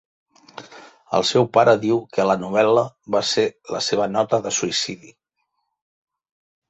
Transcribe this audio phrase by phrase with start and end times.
[1.17, 2.85] El seu pare diu que la novel·la
[3.17, 3.45] va ser
[3.77, 5.13] la seva nota de suïcidi.